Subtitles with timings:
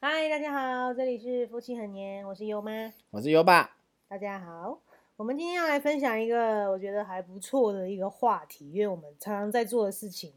[0.00, 2.70] 嗨，大家好，这里是夫妻很黏，我是优妈。
[3.10, 3.76] 我是优爸。
[4.06, 4.80] 大家好，
[5.16, 10.32] 我们今天要来分享一个我觉得还不错的一个话题，因为我们常常在做的事情，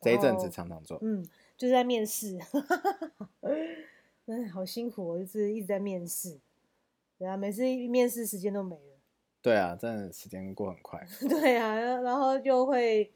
[0.00, 1.22] 这一阵子常常做，嗯，
[1.58, 2.38] 就是在面试，
[4.24, 6.40] 哎，好辛苦哦，就是一直在面试，
[7.18, 8.96] 对啊，每次一面试时间都没了，
[9.42, 11.06] 对啊，真的时间过很快。
[11.28, 13.12] 对啊，然后就会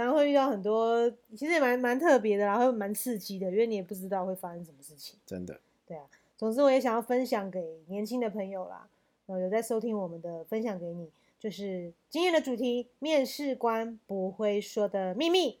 [0.00, 5.18] 常常会遇到很多，其实也蛮蛮特别的，然后蛮刺激的，因为你也不知道会发生什么事情。
[5.26, 6.04] 真的，对啊，
[6.36, 8.88] 总之我也想要分享给年轻的朋友啦，
[9.26, 15.58] 呃，有在收听我们的，分享给你，就是今天的主题：面试官不会说的秘密。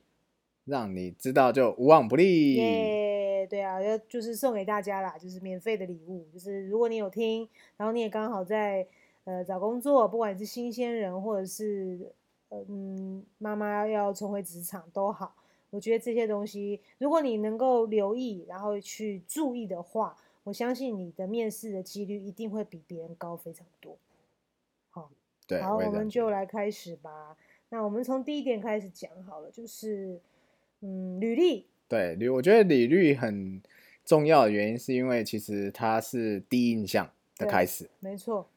[0.64, 2.54] 让你知道就无往不利。
[2.54, 8.86] 耶，对啊，要就是送给大家啦，就是免费的礼物，就是如果你有听，然后你也刚好在
[9.24, 12.12] 呃找工作，不管你是新鲜人或者是呃
[12.68, 15.34] 嗯妈妈要重回职场都好，
[15.70, 23.96] 我觉得这些东西，如果你能够留意，然后去注意的话，我相信你的面试的几率一定会比别人高非常多。
[24.90, 25.10] 好，
[25.46, 27.36] 对，好，我们就来开始吧。
[27.68, 30.20] 那我们从第一点开始讲好了，就是
[30.80, 31.66] 嗯履历。
[31.86, 33.62] 对履，我觉得履历很
[34.04, 37.88] 重要的原因，是因为其实它是第一印象的对开始。
[38.00, 38.48] 没错，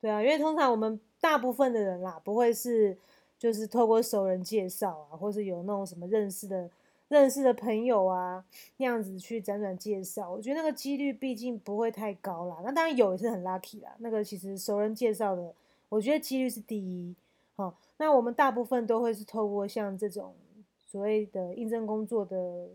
[0.00, 2.96] 对啊，因为通常我们大部分的人啦，不会是
[3.44, 6.70] 就是透过熟人介绍啊，或是有那种什么认识的
[7.08, 8.42] 认识的朋友啊
[8.78, 10.30] 那样子去辗转介绍。
[10.30, 12.56] 我觉得那个几率毕竟不会太高啦。
[12.64, 13.94] 那当然有也是很 lucky 啦。
[13.98, 15.54] 那个其实熟人介绍的，
[15.90, 17.14] 我觉得几率是第一。
[17.56, 20.32] 哦，那我们大部分都会是透过像这种
[20.86, 22.70] 所谓的应征工作的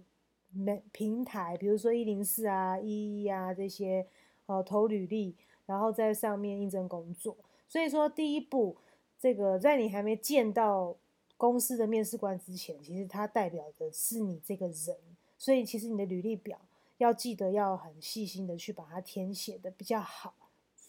[0.92, 4.06] 平台，比如说一零四啊、一一啊这些，
[4.45, 5.34] 哦投履历，
[5.66, 7.36] 然后在上面应征工作。
[7.67, 8.78] 所以说第一步，
[9.20, 10.95] 这个在你还没见到
[11.38, 14.98] 公司的面试官之前，其实它代表的是你这个人，
[15.38, 16.59] 所以其实你的履历表
[16.98, 20.34] 要记得要很细心的去把它填写的比较好，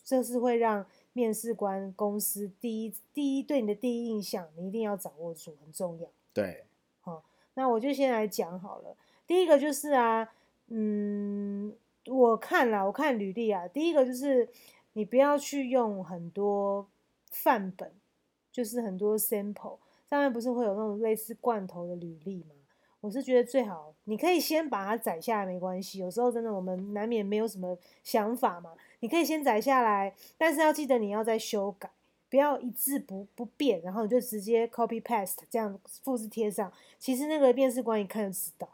[0.04, 6.08] 这是会让面试官公司第一第一对你的第一印象，你一定要掌握住，很重要。
[6.32, 6.64] 对，
[7.54, 8.96] 那我就先来讲好了。
[9.26, 10.28] 第一个就是啊，
[10.68, 11.74] 嗯，
[12.06, 14.48] 我看了，我看履历啊，第一个就是
[14.92, 16.88] 你不要去用很多
[17.30, 17.92] 范本，
[18.52, 19.78] 就是很多 sample，
[20.08, 22.54] 上面不是会有那种类似罐头的履历吗？
[23.00, 25.98] 我是觉得最好，你可以先把它载下来，没关系。
[26.00, 31.90] 有时候真的我们难免没有什么想法嘛，你可以先载下来，但是要记得你要再修改。
[32.28, 36.72] 不要一字不不变，然后你就直接 copy paste 这样复制贴上。
[36.96, 38.68] 其实那个面试官一看就知道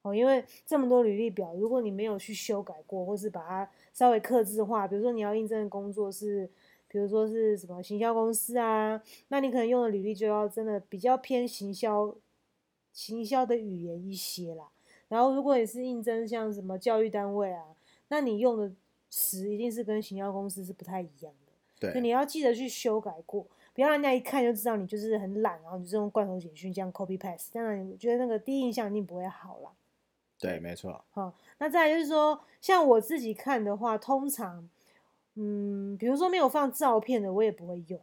[0.00, 6.48] 哦，因为这么多履历表，如果你没有去修改过，或是把它稍微克制化，比如说你要应征的工作是，
[6.94, 12.14] 比如说是什么行销公司啊，那你可能用的履历就要真的比较偏行销
[12.92, 14.68] 行销的语言一些啦。
[15.08, 17.64] 然后如果你是应征像什么教育单位啊，
[18.10, 18.70] 那你用的
[19.10, 21.52] 词一定是跟行销公司是不太一样的。
[21.80, 23.44] 所以对，你要记得去修改过，
[23.74, 29.72] 不要让人家一看就知道你就是很懒，然后你就是用罐头简讯这样 copy paste，这样我觉得那个第一印象一定不会好啦。
[30.38, 34.68] 对，没错，好，那再来就是说，像我自己看的话，通常，
[35.36, 38.00] 嗯，比如说没有放照片的，我也不会用。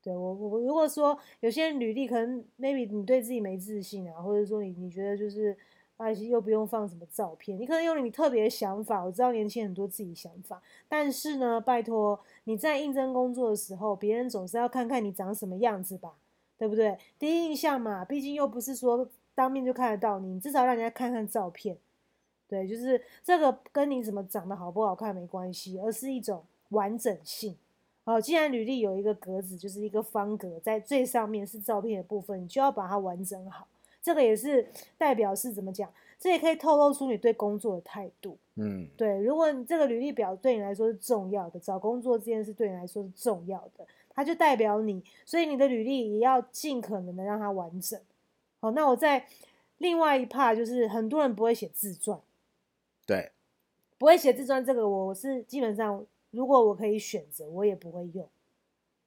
[0.00, 5.56] 对我，我如果说有些履历可能 maybe 你对自己没自信啊，或者说你你觉得就是
[5.96, 9.04] 啊又不用放什么照片，你可能有你特别想法。
[9.04, 16.14] 我知道年轻人很多自己想法，但是呢，拜托你在应征工作的时候，别人总是要看看你长什么样子吧，
[16.56, 16.96] 对不对？
[17.18, 21.76] 第一印象嘛，毕竟又不是说当面就看得到你，你至少让人家看看照片。
[22.48, 27.54] 对，就是这个跟你怎么长得好不好看没关系，而是一种完整性。
[28.04, 33.68] 哦，既然履历有一个格子，就是一个方格，在最上面是照片的部分，你就要把它完整好。
[34.00, 34.66] 这个也是
[34.96, 35.92] 代表是怎么讲？
[36.18, 38.38] 这也可以透露出你对工作的态度。
[38.56, 48.00] 嗯，对，如果你这个履历表对你来说是重要的，找工作这件事对你来说是重要的，它就代表你，所以你的履历也要尽可能的让它完整。
[48.60, 49.26] 好，那我在
[49.76, 52.18] 另外一 part 就是很多人不会写自传，
[53.08, 53.32] 对，
[53.96, 58.28] 不会写自传这个我是基本上，如果我可以选择，我也不会用。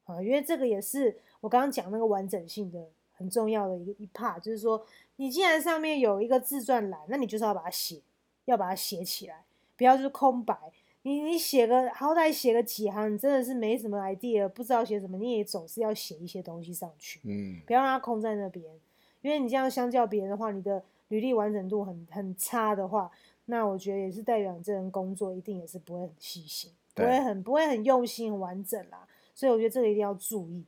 [0.06, 2.84] 啊，因为这个也是我刚刚讲那个完整性的
[3.14, 4.84] 很重要的一个一 part，就是说，
[5.18, 8.02] 你既然上面有一个自传栏，那你就是要把它写，
[8.46, 9.44] 要把它写起来，
[9.78, 10.58] 不要就是空白。
[11.04, 18.66] 你你写个好歹写个几行，你真的是没什么 idea，不知道写什么，你也总是要写一些东西上去，嗯，不要让它空在那边。
[19.22, 23.12] 因为你这样相较别人的话，你的履历完整度很很差的话，
[23.46, 29.08] 那我觉得也是代表你这人工作一定也是不会很细心，不对会很不会很用心、很完整啦。
[29.34, 30.64] 所以我觉得这个一定要注意。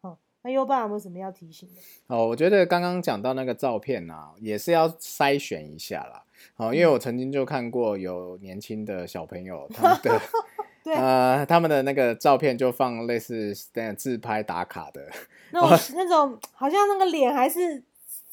[0.00, 1.80] 哦，那优爸有没有什么要提醒的？
[2.08, 6.24] 哦，我觉得刚刚讲到那个照片啊，也是要筛选一下啦。
[6.56, 10.20] 哦，因为我曾经就看过有年轻的小朋友，他们的
[10.84, 13.54] 对呃他们的那个照片就放类似
[13.96, 15.10] 自拍打卡的，
[15.50, 17.82] 那种那种好像那个脸还是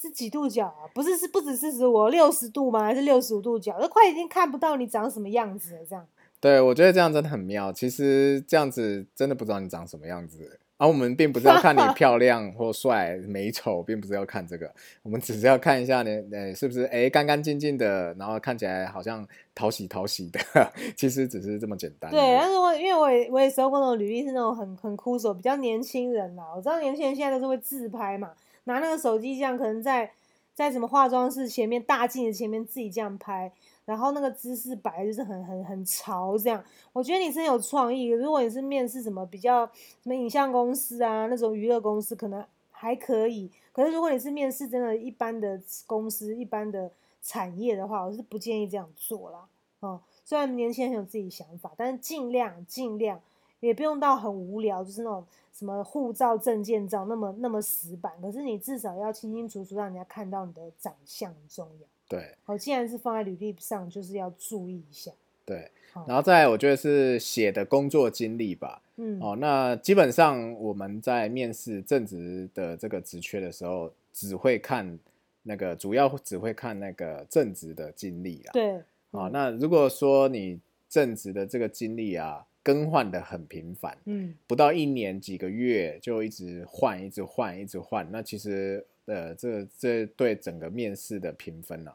[0.01, 0.89] 是几度角啊？
[0.95, 2.83] 不是是不止四十五，六十度吗？
[2.83, 3.79] 还是六十五度角？
[3.79, 6.03] 都快已经看不到你长什么样子了，这样。
[6.39, 7.71] 对我觉得这样真的很妙。
[7.71, 10.57] 其实这样子真的不知道你长什么样子。
[10.77, 20.39] 而、我们并不是要看你 漂亮或帅、美丑，并不是要看这个，我们只是要看一下你，呃，是不是哎干干净净的，然后看起来好像讨喜讨喜的，
[20.97, 22.09] 其实只是这么简单。
[22.09, 26.45] 对，但是我因为我也我也收过那种履历，是那种很很枯手，比较年轻人啦。
[26.55, 28.31] 我知道年轻人现在都是会自拍嘛，
[28.65, 30.11] 拿那个手机这样，可能在
[30.53, 33.51] 在什么化妆室前面大镜子前面自己这样拍。
[33.83, 36.63] 然后那个姿势摆就是很很很潮，这样
[36.93, 38.05] 我觉得你是很有创意。
[38.05, 43.51] 如果你是面试什么比较什么影像公司啊那种娱乐公司，可能还可以。
[43.73, 46.91] 可是如果你是面试真的一般的公司、一般的
[47.23, 49.39] 产业的话，我是不建议这样做啦。
[49.79, 53.19] 哦，虽然年轻人很有自己想法，但是尽量尽量
[53.61, 58.11] 也不用到很无聊，就是那种什么护照、证件照那么那么死板。
[58.21, 61.87] 可是你至少要清清楚楚，让人家看到你的长相很重要。
[62.09, 65.09] 对，好，既然是放在履历上，就是要注意一下。
[65.45, 65.71] 对，
[66.05, 68.81] 然后再我觉得是写的工作经历吧。
[68.97, 74.99] 嗯，哦，那基本上我们在面试正职的这个职缺的时候，只会看
[75.43, 78.51] 那个，主要只会看那个正职的经历啦。
[78.53, 78.77] 对，
[79.11, 91.91] 啊，那如果说你正职的这个经历啊，更换的很频繁，嗯，不到一年几个月就一直换，一直换，一直换，那其实呃，这这对整个面试的评分呢？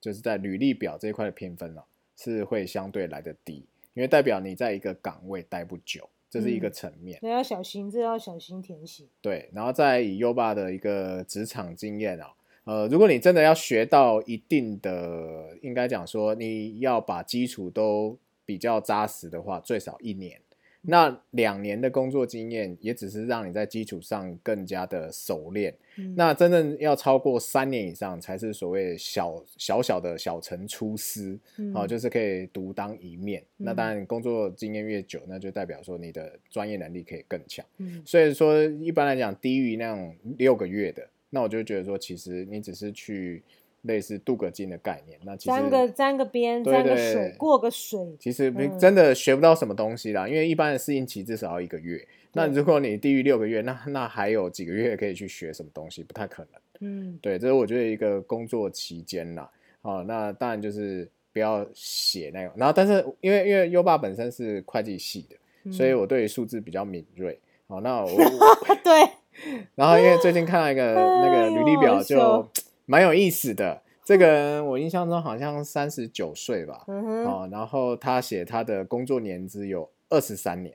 [0.00, 1.84] 就是在履历表这一块的评分啊，
[2.16, 3.64] 是会相对来的低，
[3.94, 7.18] 因为代表你在一个岗位待不久，这是一个层面。
[7.22, 9.04] 要小心，这要小心填写。
[9.20, 12.34] 对，然后再以优爸的一个职场经验啊，
[12.64, 20.40] 呃，如果你真的要学到一定的，应该讲说你要把基础都比较扎实的话，最少一年。
[20.84, 25.72] 那两年的工作经验也只是让你在基础上更加的熟练。
[26.16, 31.38] 那真正要超过三年以上，才是所谓小小小的小城出师，
[31.72, 33.44] 哦，就是可以独当一面。
[33.56, 37.64] 那当然，工作经验越久，那就代表说你的专业能力可以更强。
[38.04, 43.40] 所以说，一般来讲，低于那种六个月的，那我就觉得说，其实你只是去。
[43.82, 50.28] 类似镀个金的概念，那其实沾个沾个边，沾个水，过个水，其实真的学不到什么东西啦。
[50.28, 56.04] 因为一般的适应期至少要一个月，那如果你低于六个月，那那还有几个月可以去学什么东西？
[56.04, 56.60] 不太可能。
[56.80, 59.50] 嗯，对，这是我觉得一个工作期间啦。
[59.82, 67.36] 哦，那当然就是不要写那个，然后但是因为因为优爸本身是会计系的，所以我对数字比较敏锐。
[67.66, 68.08] 好，那我
[68.84, 69.10] 对，
[69.74, 72.48] 然后因为最近看了一个那个履历表就。
[72.86, 80.74] 蛮有意思的，这个人我印象中好像三十九岁吧，哦，然后他写他的工作年资有二十三年，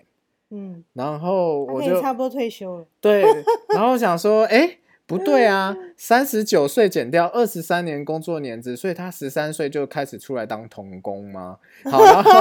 [0.50, 3.24] 嗯，然后我就差不多退休了，对，
[3.70, 11.58] 然后想说，哎，不对啊，三十九岁减掉二十三年工作年资，所以他十三岁就开始出来当童工吗？
[11.92, 12.32] 好，然后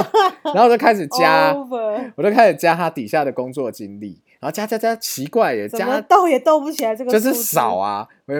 [0.55, 1.53] 然后就开始加，
[2.15, 8.33] 我就开始加他底下的工作经历，然后加加加，奇怪耶，加斗也斗不起来这个，就是少啊，我。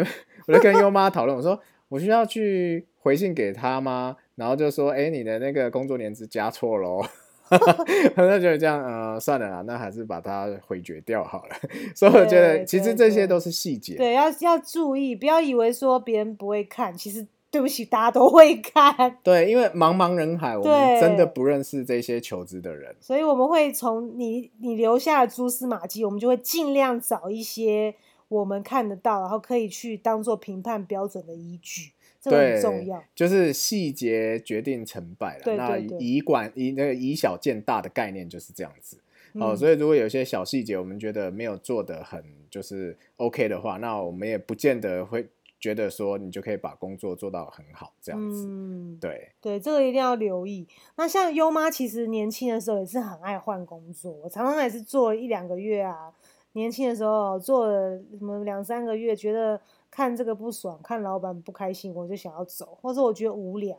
[0.47, 1.59] 我就跟优妈讨论，我说
[1.89, 4.15] 我需要去回信给他吗？
[4.35, 7.03] 然后就说，哎，你的那个工作年资加错喽。
[8.15, 11.55] 那就这样，呃，算了啦，那还是把它回绝掉好了。
[11.95, 13.95] 所以我觉得，其实这些都是细节。
[13.95, 19.17] 对，要要注意，不要以为说别人不会看，其实对不起，大家都会看。
[19.23, 27.95] 对，因为茫茫人海，我们真的不认识这些求职的人，所以我们会从你你留下的蛛丝马迹，我们就会尽量找一些。
[28.29, 31.91] 我们看得到，然后可以去当做评判标准的依据，
[32.21, 33.03] 这个很重要。
[33.15, 35.55] 就是细节决定成败了。
[35.55, 38.99] 那以管以那个以小见大的概念就是这样子。
[39.33, 45.27] 哦，所以如果有些小细节我们觉得没有做的很就是 OK 的话，那我们也不见得会
[45.59, 48.47] 觉得说你就可以把工作做到很好这样子。
[48.47, 50.67] 嗯，对对，这个一定要留意。
[50.95, 56.11] 那像优妈其实年轻的时候也是很爱换工作，我常常也是做一两个月啊。
[56.57, 59.61] 年轻的时候做了什么两三个月，觉得
[59.91, 63.77] 看这个不爽，看老板不开心，我就想要走，或者我觉得无聊，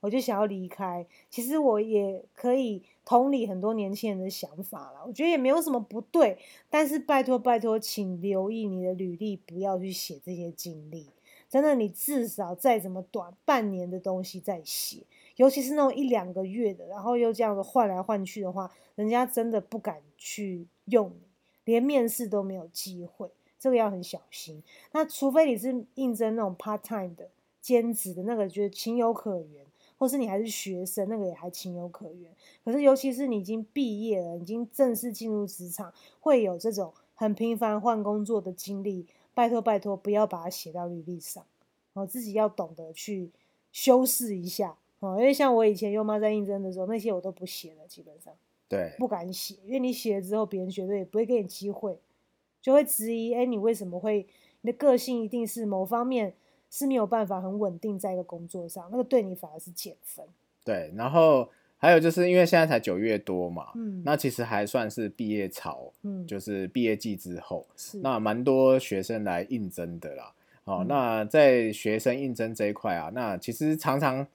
[0.00, 1.06] 我就想要离开。
[1.30, 6.36] 其实我也可以同理很多年轻人的想法了，我觉得也没有什么不对。
[6.68, 11.08] 但是拜托拜托，请留意你的履历，不要去写这些经历。
[11.48, 15.06] 真的，你至少再怎么短，半年的东西再写，
[15.36, 21.27] 尤其是那种一两个月的，然后又这样子换来换去的话，人家真的不敢去用你。
[21.68, 24.62] 连面试都没有机会，这个要很小心。
[24.92, 27.28] 那除非你是应征那种 part time 的
[27.60, 29.66] 兼职的那个，觉得情有可原，
[29.98, 32.32] 或是你还是学生，那个也还情有可原。
[32.64, 41.44] 可是尤其是你已经毕业了，已经正式进入职场，会有这种很频繁换工作的经历，拜托拜托，不要把它写到履历上，
[41.92, 43.30] 哦，自己要懂得去
[43.72, 44.74] 修饰一下。
[45.00, 48.32] 哦，因为像我以前优妈在应征的时候，那些我都不写了，基本上
[48.68, 51.98] 对，不敢写，因为你写了之后，别人绝对也不会给你机会，
[52.60, 54.26] 就会质疑，哎，你为什么会？
[54.60, 56.34] 你的个性一定是某方面
[56.68, 60.26] 是没有办法很稳定在一个工作上，那个对你反而是减分。
[60.64, 70.34] 对，然后还有就是因为现在才九月多嘛，嗯，那其实还算是毕业潮，嗯就是毕业季之后，是那蛮多学生来应征的啦。
[70.64, 74.26] 哦，嗯那在学生应征这一块啊，那其实常常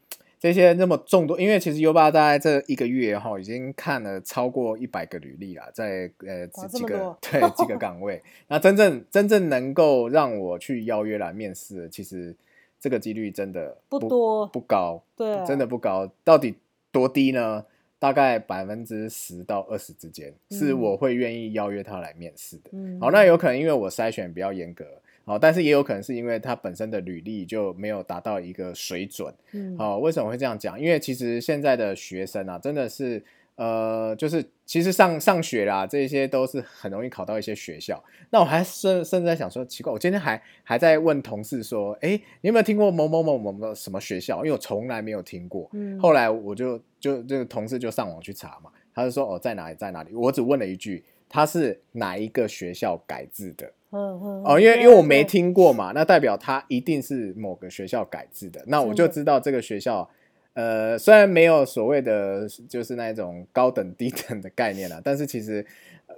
[0.43, 12.35] 这些那么众多，因为其实 U 八大概这一个月哈、已经看了超过一百个履历啦，在呃哇几几个对几个岗位，那真正真正能够让我去邀约来面试的，其实
[12.77, 16.11] 这个几率真的不多不高，对啊真的不高。
[16.25, 16.55] 到底
[16.91, 17.63] 多低呢？
[17.97, 22.69] 大概百分之十到二十之间，是嗯我会愿意邀约他来面试的。
[22.73, 24.83] 嗯，好，那有可能因为我筛选比较严格，
[25.25, 29.33] 好，但是也有可能是因为他本身的履历就没有达到一个水准。
[29.53, 30.79] 嗯，好，为什么会这样讲？
[30.79, 33.23] 因为其实现在的学生啊，真的是
[33.55, 38.03] 呃，就是其实上上学啦，这些都是很容易考到一些学校。
[38.31, 44.39] 那我还甚甚至在想说，奇怪，我今天还还在问同事说，哎，你有没有听过某某某某某什么学校？
[44.39, 45.69] 因为我从来没有听过。
[45.73, 53.71] 嗯，后来我就就这个同事就上网去查嘛，他就说哦在哪里在哪里，我只问了一句，他是哪一个学校改制的？
[53.93, 60.09] 嗯嗯哦，因为因为我没听过嘛，那代表他一定是某个学校改制的，那我就知道这个学校，
[60.53, 65.63] 呃，虽然没有所谓的就是那种高等低等的概念啦，但是其实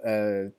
[0.01, 0.49] 呃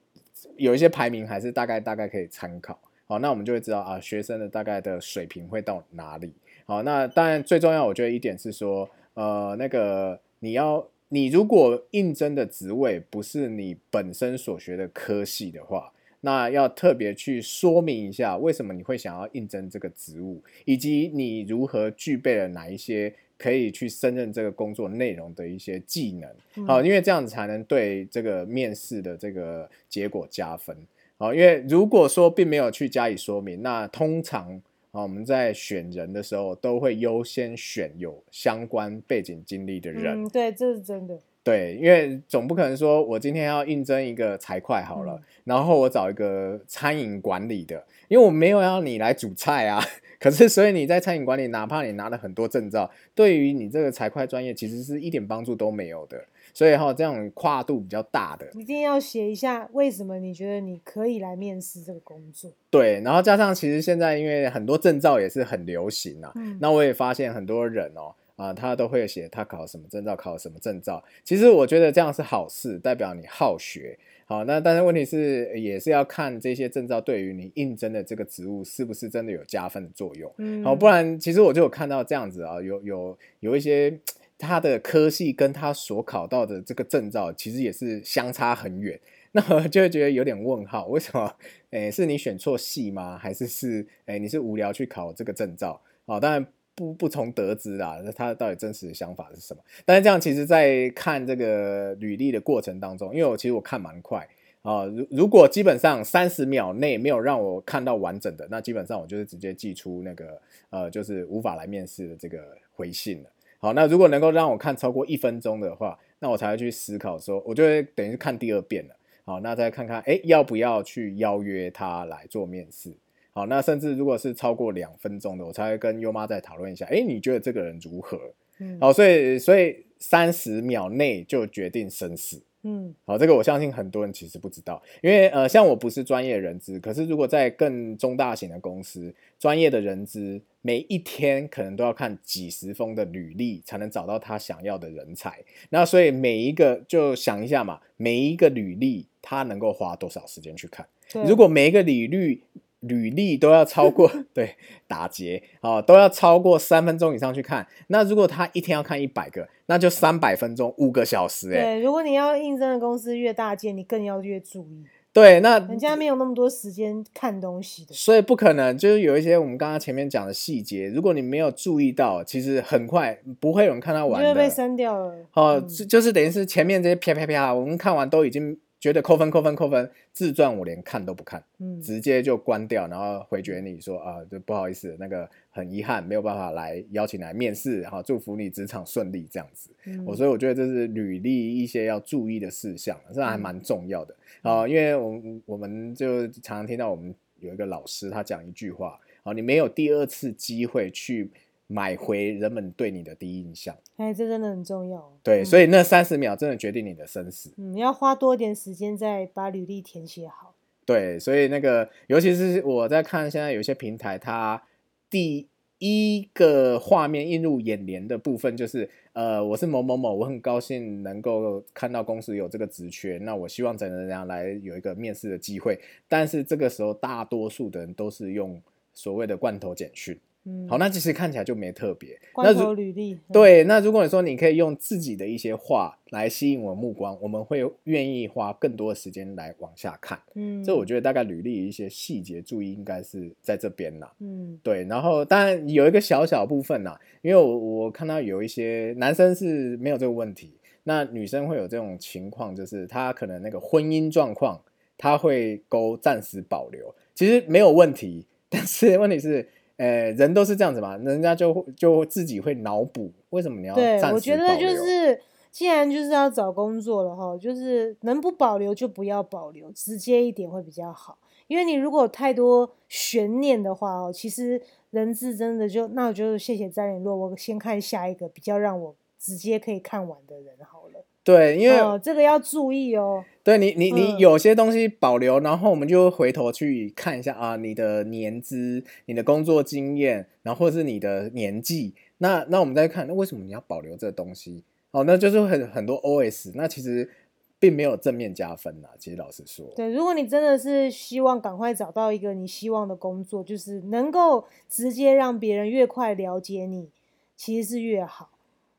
[0.57, 2.79] 有一些排名还是大概大概可以参考。
[3.09, 6.35] 好，那我们就会知道啊，学生的大概的水平会到哪里。
[6.67, 26.29] 好，那当然最重要，我觉得一点是说，呃，那个你要你如果应征的职位不是你本身所学的科系的话，那要特别去说明一下，为什么你会想要应征这个职务，以及你如何具备了哪一些可以去胜任这个工作内容的一些技能。
[26.57, 30.77] 嗯好，因为这样子才能对这个面试的这个结果加分。
[31.19, 40.25] 好，因为如果说并没有去加以说明，那通常啊我们在选人的时候都会优先选有相关背景经历的人。
[40.25, 41.21] 嗯，对，这是真的。
[41.47, 49.81] 对，因为总不可能说我今天要应征一个财会好了，嗯然后我找一个餐饮管理的，因为我没有要你来煮菜啊。
[50.19, 56.21] 可是，所以你在餐饮管理，哪怕你拿了很多证照，对于你这个财会专业，其实是一点帮助都没有的。
[56.53, 62.51] 所以哈、这种跨度比较大的，一定要写一下为什么你觉得你可以来面试这个工作。
[62.71, 71.03] 对，然后加上其实现在因为很多证照也是很流行啊，嗯，那我也发现很多人哦，啊，他都会写他考什么证照，考什么证照。
[71.25, 73.99] 其实我觉得这样是好事，代表你好学。
[74.27, 80.33] 好，那但是问题是，也是要看这些证照对于你应征的这个职务是不是真的有加分的作用。
[80.39, 83.99] 嗯，好，不然其实我就有看到这样子啊，有有有一些
[84.37, 88.99] 他的科系跟他所考到的这个证照，其实也是相差很远。
[89.31, 91.33] 那我就会觉得有点问号，为什么？
[91.71, 93.17] 诶，是你选错系吗？
[93.17, 95.81] 还是是诶你是无聊去考这个证照？
[96.05, 96.45] 好，当然
[96.77, 99.63] 不不从得知啦，那他到底真实的想法是什么？
[99.87, 104.29] 但是这样其实，在看这个履历的过程当中，因为我其实我看蛮快
[104.61, 110.41] 啊，如如果基本上三十秒内没有让我看到完整的，那基本上我就是直接寄出那个
[110.71, 112.39] 呃，就是无法来面试的这个
[112.73, 113.31] 回信了。
[113.59, 118.95] 好，那如果能够让我看超过一分钟的话，那我才会去思考说，我就会等于是看第二遍了。
[119.25, 122.93] 好，那再看看，哎，要不要去邀约他来做面试？
[123.37, 128.19] 好，那甚至如果是超过两分钟的，我才会跟优妈再讨论一下，哎，你觉得这个人如何？
[128.61, 132.41] 嗯好，所以所以三十秒内就决定生死。
[132.63, 145.39] 嗯好，这个我相信很多人其实不知道，因为呃，像我不是专业人资，可是如果在更中大型的公司，专业的人资每一天可能都要看几十封的履历，才能找到他想要的人才。
[145.69, 150.87] 那所以每一个就想一下嘛，每一个履历他能够花多少时间去看？
[151.27, 152.41] 如果每一个履历
[152.89, 154.55] 履历都要超过 对
[154.87, 167.95] 打结哦，都要超过三分钟以上去看，那如果他一天要看一百个，那就三百分钟，五个小时哎、对，如果你要应征的公司越大件，你更要越注意，对，那人家没有那么多时间看东西的。
[167.95, 174.51] 所以不可能，就是有一些我们刚刚前面讲的细节，如果你没有注意到，其实很快不会有人看到完你就会被的。
[174.55, 175.15] 删掉了。
[175.33, 189.71] 哦，就是等于是前面这些啪啪啪，我们看完都已经觉得扣分扣分扣分，自传我连看都不看，嗯，直接就关掉，然后回绝你说啊，就不好意思，那个很遗憾没有办法来邀请来面试，好，祝福你职场顺利这样子。
[189.87, 201.29] 嗯我、所以我觉得这是履历一些要注意的事项，这还嗯蛮重要的啊、因为我我们就常常听到我们有一个老师他讲一句话，啊，你没有第二次机会去
[201.69, 205.13] 买回人们对你的第一印象，哎，这真的很重要。
[205.23, 207.53] 对，嗯所以那三十秒真的决定你的生死。
[207.57, 210.55] 嗯，要花多一点时间再把履历填写好。
[210.85, 214.63] 对，所以那个，尤其是我在看现在有些平台，它
[215.11, 225.77] 第一个画面映入眼帘的部分就是，呃，我是某某某，我很高兴能够看到公司有这个职缺，那我希望怎样怎样来有一个面试的机会。
[226.07, 228.63] 但是这个时候，大多数的人都是用
[228.95, 230.17] 所谓的罐头简讯。
[230.49, 232.17] 嗯，好，那其实看起来就没特别。
[232.37, 233.15] 那如头履历。
[233.15, 240.17] 嗯，对，那如果你说你可以用自己的一些话来吸引我目光，我们会愿意花更多的时间来往下看。
[240.37, 244.13] 嗯，这我觉得大概履历一些细节注意应该是在这边啦。
[244.21, 254.63] 嗯对，然后当然有一个小小部分啦，因为我我看到有一些男生是没有这个问题，那女生会有这种情况，就是她可能那个婚姻状况，
[254.97, 259.49] 他会勾暂时保留，其实没有问题，但是问题是。
[259.77, 271.19] 呃，人都是这样子嘛，人家就会就自己会脑补，为什么你要对，我觉得就是，既然就是要找工作了哈，就是能不保留就不要保留，直接一点会比较好。
[271.47, 281.05] 因为你如果太多悬念的话哦，其实人质真的就那我就谢谢再联络，我先看下一个比较让我直接可以看完的人好了。
[281.27, 283.25] 对，因为、哦，这个要注意哦。
[283.43, 294.63] 对你，你你嗯有些东西保留，然后我们就回头去看一下啊，你的年资、你的工作经验，然后或是你的年纪，那那我们再看，那为什么你要保留这东西？
[294.93, 297.11] 哦，那就是很很多 OS，那其实
[297.59, 298.87] 并没有正面加分呐。
[298.97, 306.91] 其实老实说，对，如果你真的是希望赶快找到一个你希望的工作，就是能够直接让别人越快了解你，
[307.37, 308.31] 其实是越好。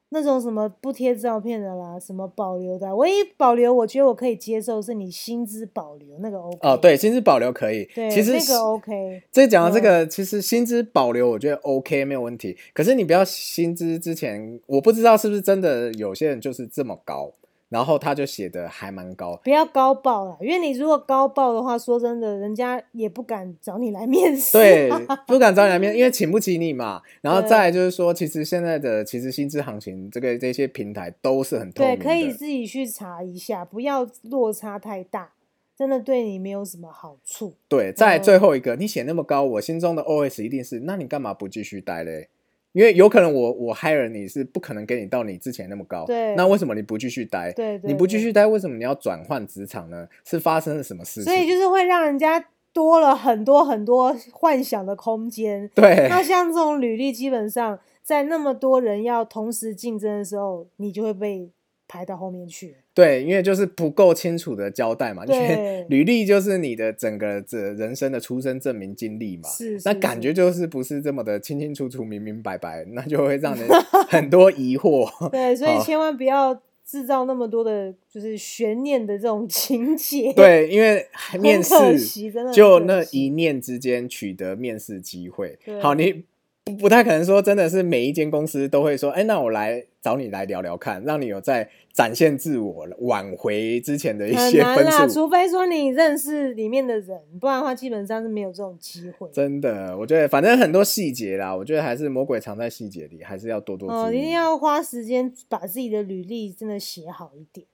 [0.09, 6.60] 那种什么不贴照片的啦，什么保留的啊，唯一保留我觉得我可以接受是你薪资保留那个 OK。
[6.62, 9.23] 哦，对，薪资保留可以，对，其实那个 OK。
[9.32, 17.32] 这讲到这嗯个，其实薪资保留我觉得 OK 没有问题，可是你不要薪资之前，我不知道是不是真的有些人就是这么高，
[17.69, 24.53] 然后他就写的还蛮高，不要高报了，因为你如果高报的话，说真的，人家也不敢找你来面试。
[24.53, 24.89] 对，
[25.27, 27.01] 不敢找你来面，因为 请不起你嘛。
[27.21, 32.06] 然后再来就是说，其实现在的其实薪资行情，这个这些平台都是很透对，明的。
[32.06, 35.34] 可以自己去查一下，不要落差太大，
[35.77, 37.56] 真的对你没有什么好处。
[37.67, 42.30] 对，再最后一个，你写那么高，我心中的 OS 一定是，那你干嘛不继续待嘞？
[42.77, 47.51] 因为有可能我我 hire 你是不可能给你到你之前那么高，对那为什么你不继续待？
[47.53, 50.07] 对对你不继对续待，为什么你要转换职场呢？
[50.23, 51.23] 是发生了什么事情？
[51.23, 55.67] 所以就是会让人家多了很多很多幻想的空间。
[55.73, 61.49] 对那像这种履历，基本上在那么多人要同时竞争的时候，你就会被
[61.88, 62.76] 排到后面去。
[62.93, 73.67] 对，因为就是不够清楚的交代嘛， 因为对履历就是你的整个这人生的出生证明经历嘛，是那感觉就是不是这么的清清楚楚、明明白白，那就会让人
[74.10, 75.30] 很多疑惑。
[75.30, 81.06] 对，所以千万不要制造那么多的，就是悬念的这种情节。，对，因为
[81.39, 86.23] 面可试就那一念之间取得面试机会，好，你
[86.67, 95.08] 不不太可能说真的是每一间公司都会说，哎，那我来找你来聊聊看，让你有在展现自我，挽回之前的一些分数。
[95.08, 99.30] 除非说你认识里面的人，不然的话基本上是没有这种机会。
[99.32, 107.65] 真的，我觉得反正很多细节啦，我觉得还是魔鬼藏在细节里，还是要多多哦，一定要花时间把自己的履历真的写好一点。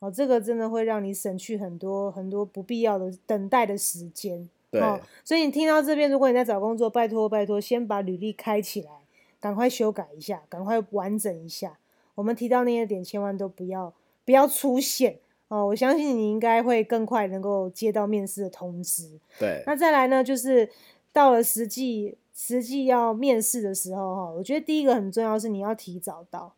[0.00, 4.48] 哦，这个真的会让你省去很多很多不必要的等待的时间。
[4.72, 8.90] 对哦，所以你听到这边，如果你在找工作，拜托拜托，先把履历开起来，
[9.38, 11.78] 赶快修改一下，赶快完整一下。
[12.14, 13.92] 我们提到那些点，千万都不要
[14.24, 15.66] 不要出现哦。
[15.66, 19.20] 我相信你应该会更快能够接到面试的通知。
[19.38, 20.70] 对那再来呢，就是
[21.12, 26.54] 到了实际实际要面试的时候哈，我觉得第一个很重要是你要提早到，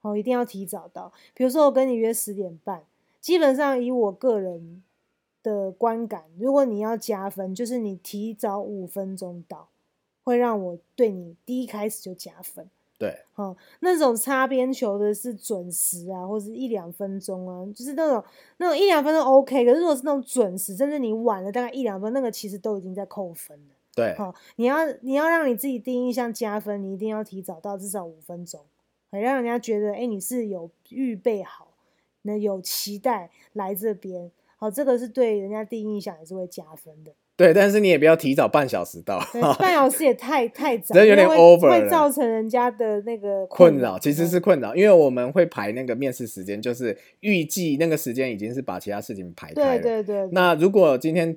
[0.00, 1.12] 哦，一定要提早到。
[1.34, 2.82] 比如说我跟你约十点半，
[3.20, 4.82] 基本上以我个人
[5.46, 9.68] 的观感，如果你要加分，就是你提早五分钟到，
[10.24, 12.68] 会让我对你第一开始就加分。
[12.98, 18.24] 对哦，那种擦边球的是准时啊，或是一两分钟啊，就是那种
[18.56, 23.74] 那种一两分钟 OK，可是如果是那种准时，甚至你晚了大概一两分，那个其实都已经在扣分了。
[23.94, 28.60] 对好、你要你要让你自己第一印象加分，你一定要提早到至少五分钟，
[29.12, 31.68] 很让人家觉得哎、诶你是有预备好，
[32.22, 37.12] 那有期待来这边好，这个是对人家第一印象也是会加分的。
[37.36, 43.92] 对，但是你也不要提早半小时到，对，半小时也太太早， 这有点 over 会了造成人家的那个困扰。
[43.92, 49.82] 扰其实是嗯困扰，因为我们会排那个面试时间，就是预计那个时间已经是把其他事情排开对了。
[49.82, 51.36] 对对，那如果今天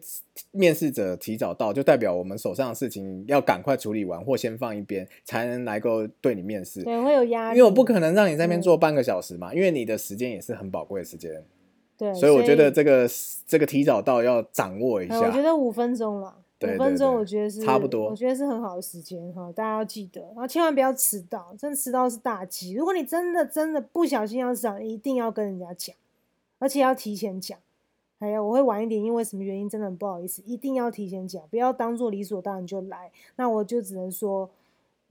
[0.51, 6.81] 面试者提早到，就代表我们手上的事情要赶快处理完，或先放一边，才能来够对你面试。
[6.83, 11.43] 对会有压力，因为我不可能让你在那边坐半个小时嘛，因为你的时间也是很宝贵的时间，
[11.99, 13.07] 对，所以我觉得这个
[13.45, 15.41] 这个提早到要掌握一下我觉。
[15.41, 16.33] 得五分钟了。
[16.57, 22.73] 对五分钟，我觉得是差不多我觉得是很好的时间哈，大家要记得，然后千万不要迟到，真的迟到是大忌。
[22.73, 25.95] 如果你真的真的不小心要迟到，一定要跟人家讲，
[26.57, 27.57] 而且要提前讲。
[28.19, 33.09] 哎呀，我会晚一点，因为什么原因，真的很不好意思，一定要提前讲，不要当做理所当然就来。
[33.37, 34.49] 那我就只能说，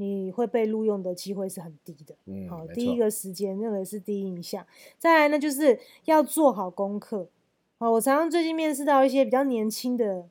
[0.00, 2.14] 你会被录用的机会是很低的。
[2.26, 4.64] 嗯，好，第一个时间，认为是第一印象。
[4.96, 7.28] 再来呢，就是要做好功课。
[7.78, 10.28] 好，我常常最近面试到一些比较年轻的、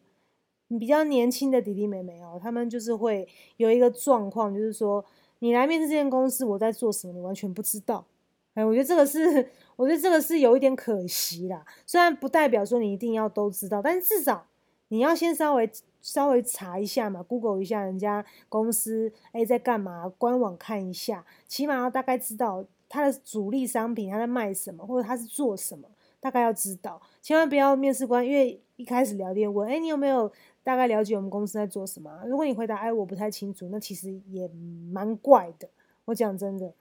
[0.79, 3.27] 比较年轻的弟弟妹妹哦，他们就是会
[3.57, 5.03] 有一个状况，就是说，
[5.39, 8.05] 你来面试这间公司，我在做什么，你完全不知道。
[8.53, 11.65] 哎，我觉得这个是，我觉得这个是有一点可惜啦。
[11.85, 14.47] 虽然不代表说你一定要都知道，但是至少
[14.87, 15.69] 你要先稍微
[16.01, 25.87] 稍微查一下嘛，Google 一下人家公司哎在干嘛，官网看一下，起码要大概知道它的主力商品它在卖什么，或者它是做什么，
[26.19, 27.01] 大概要知道。
[27.21, 30.31] 千万不要面试官因为一开始聊天问，哎，你有没有
[30.63, 34.47] 大概了解我们公司在做什么、如果你回答哎我不太清楚，那其实也
[34.91, 35.67] 蛮怪的。
[36.05, 36.73] 我讲真的。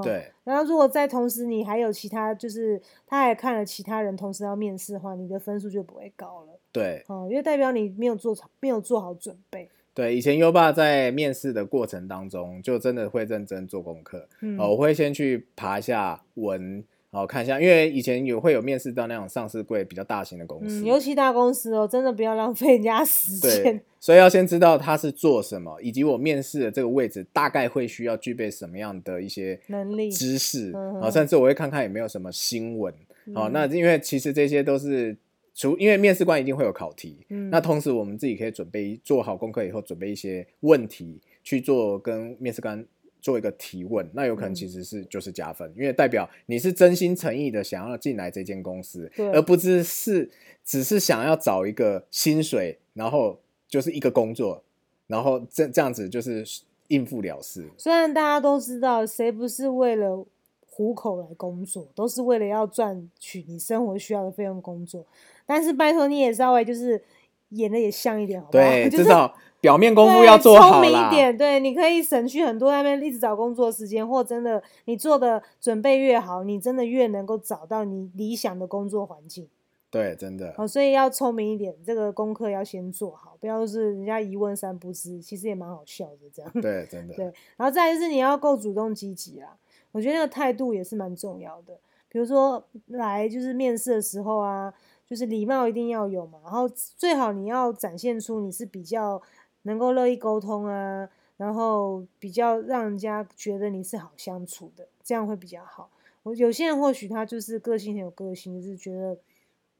[0.00, 9.68] 哦对，然后如果在同时你还有其他，就是他还看了其他人同时要面试的话，你的分数就不会高了对哦，因为代表你没有做没有做好准备。
[9.92, 14.28] 对，以前优爸在面试的过程当中，就真的会认真做功课。
[14.40, 23.82] 嗯，哦，我会先去爬一下文，哦，看一下，因为以前有会有面试到那种上市柜比较大型的公司，嗯，尤其大公司哦，真的不要浪费人家时对间。
[23.98, 32.94] 所以要先知道他是做什么，以及我面试的这个位置大概会需要具备什么样的一些能力知识，啊、嗯哼甚至我会看看有没有什么新闻，
[33.34, 35.16] 好，嗯那因为其实这些都是
[35.52, 42.86] 除因为面试官一定会有考题，嗯那同时我们自己可以准备做好功课以后，准备一些问题去做跟面试官。
[43.20, 50.30] 做一个提问，那有可能嗯其实是就是加分，因为代表你是真心诚意的想要进来这间公司，而不只是
[50.64, 54.62] 只是想要找一个薪水，然后就是一个工作，
[55.06, 56.44] 然后这这样子就是
[56.88, 57.68] 应付了事。
[57.76, 60.26] 虽然大家都知道，谁不是为了
[60.66, 65.04] 糊口来工作，都是为了要赚取你生活需要的费用工作，
[65.44, 67.02] 但是拜托你也稍微就是
[67.50, 68.64] 演的也像一点，好不好？
[68.64, 71.10] 对， 就是至少表面功夫要做好聪明一。
[71.10, 79.48] 点，对，你可以省去很多那边一直找工作的时间，或真的你做的准备越好，你真的越能够找到你理想的工作环境。
[79.90, 86.50] 对，真的，哦，所以要聪明一点，这个功课要先做好，不要是人家一问三不知，其实也蛮好笑的这样。
[86.62, 87.24] 对，真的，对
[87.56, 89.48] 然后再来就是你要够主动积极啦，
[89.90, 91.76] 我觉得那个态度也是蛮重要的。
[92.08, 94.72] 比如说来就是面试的时候啊，
[95.10, 99.20] 就是礼貌一定要有嘛，然后最好你要展现出你是比较
[99.62, 105.90] 能够乐意沟通啊，然后比较让人家觉得你是好相处的，这样会比较好。
[106.22, 109.18] 我有些人或许他就是个性很有个性，就是觉得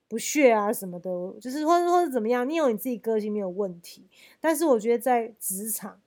[0.08, 1.08] 不屑啊什么的，
[1.40, 4.02] 就是或者或者怎么样，你有你自己个性没有问题。
[4.40, 6.00] 但是我觉得在职场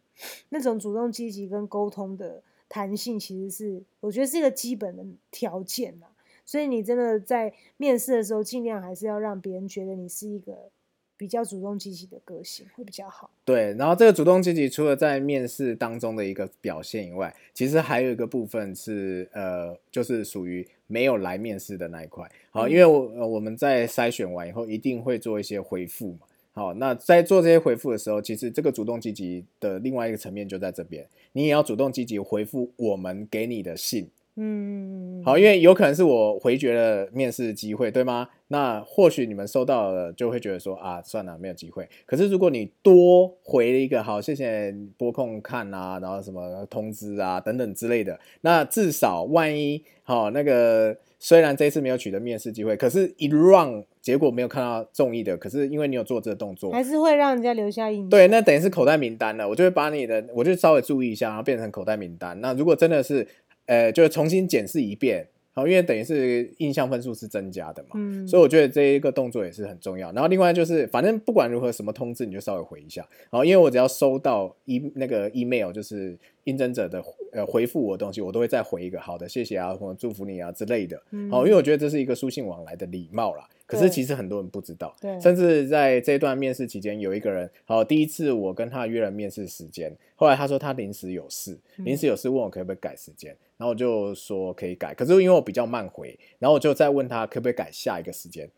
[0.49, 6.09] 那种主动积极跟沟通的弹性，其实是我觉得是一个基本的条件啦。
[6.45, 10.69] 所以你真的在面试的时候，尽量还是要让别人觉得你是一个
[11.15, 13.29] 比较主动积极的个性，会比较好。
[13.45, 13.73] 对。
[13.75, 22.29] 然后这个主动积极，除了在面试当中的一个表现以外，其实还有一个部分是呃，就是属于没有来面试的那一块。
[22.49, 26.27] 好，嗯因为我呃我们在筛选完以后，一定会做一些回复嘛。
[26.51, 34.09] 好，那在做这些回复的时候，其实这个主动积极的另外一个层面就在这边，你也要主动积极回复我们给你的信。
[34.35, 38.29] 嗯，好，因为有可能是我回绝了面试机会，对吗？
[38.47, 41.87] 那或许你们收到了，就会觉得说啊，算了，没有机会。
[42.05, 58.09] 可是如果你多回了一个好，谢谢播控看啊，然后什么通知啊等等之类的，那至少万一好、那个虽然这次没有取得面试机会，可是一 run 结果没有看到中意的，可是因为你有做这个动作，还是会让人家留下印象。
[58.09, 62.39] 对，那等于是口袋名单了，我就会把你的，我就稍微注意一下，然后变成口袋名单。
[62.41, 63.25] 那如果真的是，
[63.65, 70.11] 呃，就是重新检视一遍，好，因为等于是印象分数是增加的嘛，嗯，所以我觉得这一个动作也是很重要。
[70.11, 73.07] 然后另外就是，反正不管如何什么通知，你就稍微回一下。
[73.29, 81.01] 然后因为我只要收到 e 那个 email，就是应征者的呃回复我的东西，我都会再回一个好的，谢谢啊，或祝福你啊之类的。
[81.11, 83.47] 嗯好，因为我觉得这是一个书信往来的礼貌啦。
[83.65, 98.49] 可是其实很多人不知道，对甚至在这段面试期间，有一个人，好，第一次我跟他约了面试时间，后来他说他临时有事，嗯临时有事问我可不可以改时间，然后就说可以改，可是因为我比较慢回，然后我就再问他可不可以改下一个时间，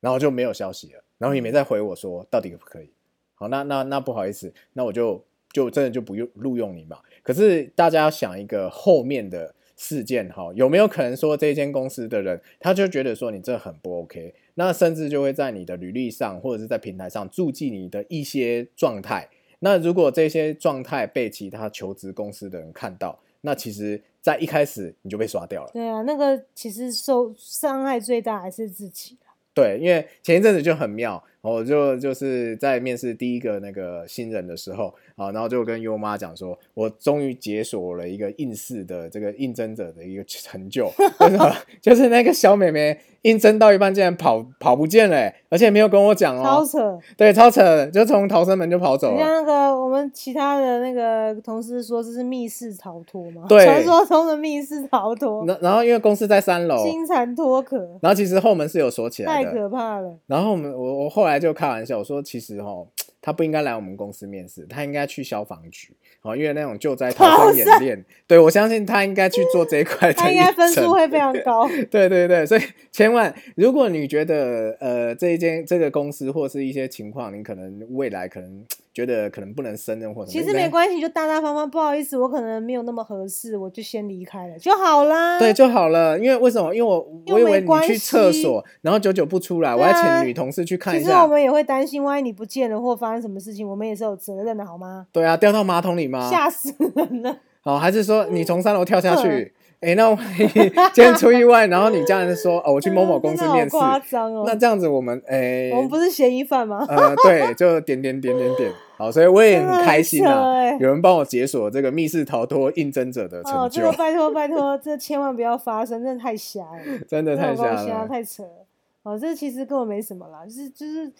[0.00, 2.88] 然后就没有消息了，然后也没再回我说到底可不可以。
[3.34, 5.22] 好，那那那不好意思，那我就
[5.52, 6.98] 就真的就不用录用你嘛。
[7.22, 19.28] 可是大家要想一个后面的事件哈，有没有可能说这间公司的人他就觉得说你这很不 OK，那甚至就会在你的履历上或者是在平台上注记你的一些状态。
[19.58, 25.70] 那如果这些状态被其他求职公司的人看到，那其实在一开始你就被刷掉了。
[25.74, 41.38] 对啊，那个其实受伤害最大还是自己啊对，因为前一阵子就很妙，我就就是在面试第一个那个新人的时候啊，然后就跟优妈讲说，我终于解锁了一个应试的这个应征者的一个成就， 就是
[41.80, 46.98] 就是那个小妹妹应征到一半竟然跑跑不见了欸，而且没有跟我讲哦，超扯。
[47.16, 49.20] 对，超扯，就从逃生门就跑走了。
[49.20, 60.14] 那个我们其他的那个同事说这是密室逃脱嘛，对传说中的密室逃脱，然然后因为公司在三楼，金蝉脱壳，然后其实后门是有锁起来的太，可怕了。
[60.26, 62.86] 然后我们我我后来就开玩笑，我说其实哦，
[63.20, 71.68] 他不应该来我们公司面试，他应该去消防局哦，因为那种救灾逃生演练， 对我相信他应该去做这 一块他应该分数会非常高。
[71.90, 85.36] 对对对，所以千万，如果你觉得呃这一间这个公司或是一些情况，你可能未来可能觉得可能不能胜任或什么，其实没关系，就大大方方，不好意思，我可能没有那么合适，我就先离开了就好啦。
[85.38, 86.16] 对就好了。
[86.16, 86.72] 因为为什么？
[86.72, 91.26] 因为我我以为你去厕所，然后久久不出来，我对还啊请女同事去看一下其实我。
[91.26, 95.08] 们也会担心，万一你不见了或发生什么事情，我们也是有责任的，好吗？
[95.10, 96.30] 对啊，掉到马桶里吗？
[96.30, 97.36] 吓死人了！
[97.62, 99.54] 好，还是说你从三楼跳下嗯去？
[99.84, 100.16] 哎、那我
[100.94, 104.44] 今天出意外，然后你家人说哦，我去某某公司面试 夸张哦。
[104.46, 106.84] 那这样子我们哎，我们不是嫌疑犯吗？
[106.88, 118.08] 呃，对，就点点点点点，好，所以我也很开心啊，有人帮我解锁这个密室逃脱应征者的哦，成就，这个拜托拜托，这千万不要发生，真的太瞎了，真的太这种东西啊吓了。
[118.08, 118.66] 太扯了。
[119.02, 121.12] 哦，这其实根本没什么啦，就是就是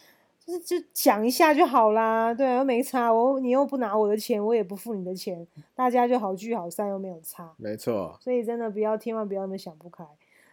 [0.46, 7.54] 就是就讲一下就好啦，对啊，又没差，我你又不拿我的钱，我也不付你的钱，大家就好聚好散，又没有差。
[7.57, 10.07] 没错，所以真的不要，千万不要那么想不开。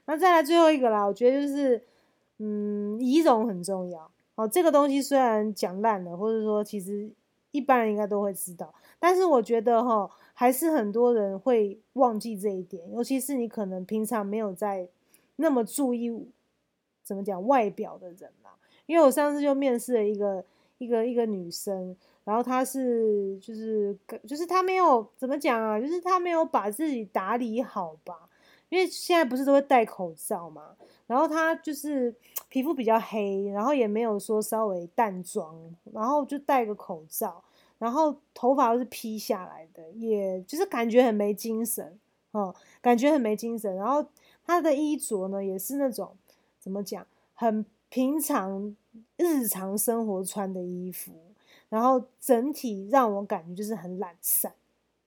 [0.05, 1.83] 那再来最后一个啦，我觉得就是，
[2.37, 4.09] 嗯，仪容很重要。
[4.35, 7.11] 哦，这个东西虽然讲烂了，或者说其实
[7.51, 14.87] 一般人应该都会知道，但是我觉得哈，还是很多人会忘记这一点，尤其是你可能平常没有在
[15.35, 16.31] 那么注意
[17.03, 18.51] 怎么讲外表的人啦。
[18.91, 20.43] 因为我上次就面试了一个
[20.77, 28.27] 一个一个女生，然后她是就是就是她没有怎么讲啊，就是她没有把自己打理好吧。
[28.67, 30.75] 因为现在不是都会戴口罩嘛，
[31.07, 32.13] 然后她就是
[32.49, 35.55] 皮肤比较黑，然后也没有说稍微淡妆，
[35.93, 37.41] 然后就戴个口罩，
[37.79, 41.97] 然后头发都是披下来的，也就是感觉很没精神，
[42.31, 43.73] 哦、感觉很没精神。
[43.77, 44.05] 然后
[44.45, 46.13] 她的衣着呢，也是那种
[46.59, 48.73] 怎么讲，很平常
[49.17, 51.13] 日常生活穿的衣服，
[51.69, 54.53] 然后整体让我感觉就是很懒散，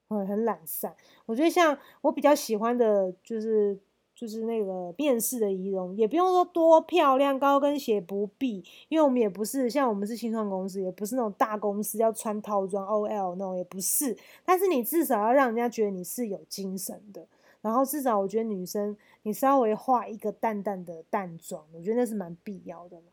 [0.09, 0.95] 嗯，很懒散。
[1.27, 3.79] 我觉得像我比较喜欢的就是
[4.15, 14.17] 就是那个面试的仪容，也不用说多漂亮，高跟鞋不必，因为我们也不是像我们是新创公司，也不是那种大公司要穿套装 OL 那种，也不是。
[14.45, 17.27] 但是你至少要让人家觉得你是有精神的，
[17.61, 23.09] 然后至少我觉得女生你稍微化一个淡淡的淡妆，我觉得那是蛮必要的嘛。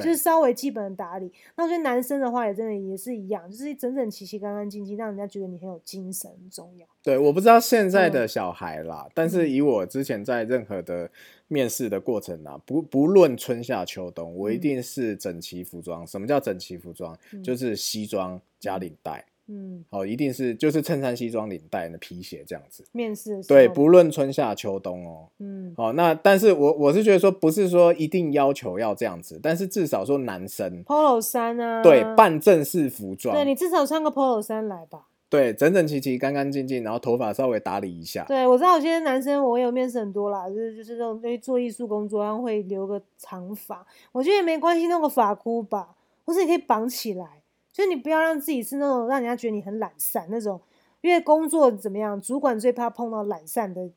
[0.00, 1.30] 对就是稍微基本的打理。
[1.56, 6.86] 那我觉得男生的话也真的也是一样，就是整整齐齐、干干净净，让人家觉得你很有精神，很重要。
[7.02, 11.10] 对，我不知道现在嗯的小孩啦，但是以我之前在任何的
[11.48, 16.06] 面试的过程啊，不不论春夏秋冬，我一嗯定是整齐服装。
[16.06, 17.16] 什么叫整齐服装？
[17.32, 22.84] 嗯就是西装加领带，嗯，哦，一定是就是衬衫、西装、领带、那皮鞋这样子。
[22.92, 25.28] 面试对，不论春夏秋冬哦。
[25.38, 35.06] 嗯哦，那但是我我是觉得说，不是说一定要求要这样子，但是至少说男生 polo 衫啊，对半正式服装，对你至少穿个 polo 衫来吧。
[35.28, 38.24] 对整整齐齐、干干净净，然后头发稍微打理一下。
[38.28, 47.42] 对，我知道有些男生，我有面试很多啦，就是就是那种对做艺术工作，然后会留个长发，我觉得也没关系，弄个发箍吧，或是你可以绑起来，
[47.76, 50.58] 就是你不要让自己是那种让人家觉得你很懒散那种，
[51.02, 53.90] 因为工作怎么样，主管最怕碰到懒散的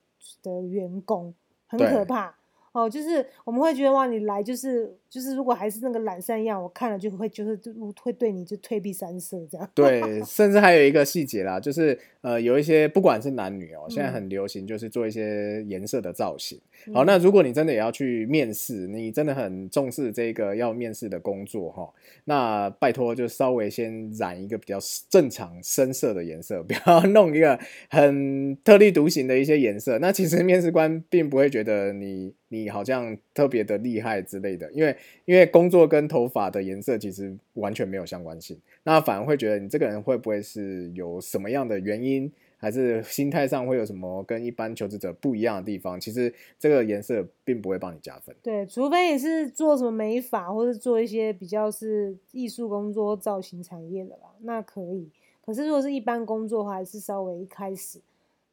[0.43, 1.33] 的员工，
[1.65, 2.38] 很可怕。
[2.71, 9.69] 哦，就是我们会觉得哇，你来就是就是，如果还是那个懒散样，我看了就会就是就会对你就退避三舍这样。
[9.73, 16.59] 对， 甚至还有一个细节啦，就是呃，有一些不管是男女哦，现在嗯很流行，就是做一些颜色的造型。
[16.93, 21.91] 好，嗯那如果你真的也要去面试，你真的很重视这个要面试的工作哈，
[22.25, 24.77] 那拜托就稍微先染一个比较
[25.09, 29.97] 正常深色的颜色， 不要弄一个很特立独行的一些颜色。
[29.99, 45.99] 那其实面试官并不会觉得你你好像特别的厉害之类的，因为因为工作跟头发的颜色其实完全没有相关性，那反而会觉得你这个人会不会是有什么样的原因，还是心态上会有什么跟一般求职者不一样的地方？
[45.99, 48.35] 其实这个颜色并不会帮你加分。
[48.41, 55.09] 对，除非你是做什么美发，或是做一些比较是艺术工作、造型产业的啦，那可以。
[55.45, 57.99] 可是如果是一般工作的话，还是稍微一开始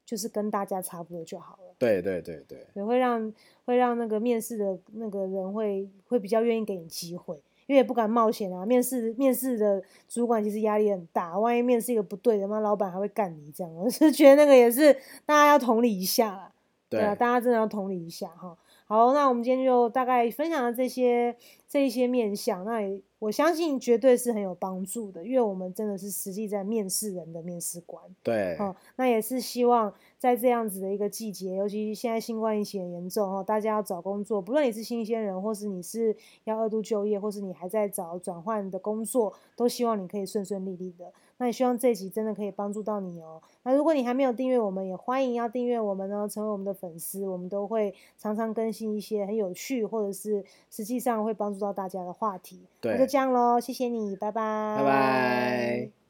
[0.06, 1.74] 就是跟大家差不多就好了。
[1.76, 3.30] 对对对对也，会让
[3.66, 8.64] 会让那个面试的那个人会会比较愿意给你机会，因为也不敢冒险啊。
[8.64, 13.74] 面试面试的主管其实压力很大，万一面试一个不对的，妈老板还会干你这样。
[13.74, 14.94] 我是觉得那个也是
[15.26, 16.52] 大家要同理一下啦。
[16.88, 18.56] 对啊，大家真的要同理一下哈。
[18.86, 21.36] 好，那我们今天就大概分享了这些
[21.68, 28.02] 这一些面向，那也我相信绝对是很有帮助的，因为我们真的是实际在面试人的面试官。
[28.22, 41.10] 对，哦，那也是希望在这样子的一个季节，尤其现在新冠疫情很严重哦，大家要找工作，不论你是新鲜人，或是你是要二度就业，或是你还在找转换的工作，都希望你可以顺顺利利的。
[41.38, 43.42] 那也希望这一集真的可以帮助到你哦。
[43.62, 52.60] 那如果你还没有订阅我们，也欢迎要订阅我们哦，成为我们的粉丝，我们都会常常更新一些很有趣，或者是实际上会帮助到大家的话题。
[52.82, 56.05] 那就对这样喽，谢谢你，拜拜，拜拜。